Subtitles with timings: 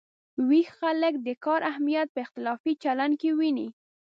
[0.47, 3.67] ویښ خلک د کار اهمیت په اختلافي چلن کې ویني.